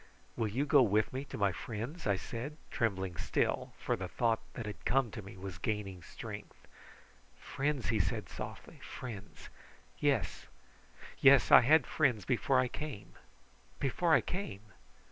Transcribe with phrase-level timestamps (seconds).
[0.35, 4.39] "Will you go with me to my friends?" I said, trembling still, for the thought
[4.55, 6.65] that had come to me was gaining strength.
[7.39, 9.49] "Friends!" he said softly; "friends!
[9.99, 10.39] Yes,
[11.51, 13.13] I had friends before I came
[13.79, 14.61] before I came!"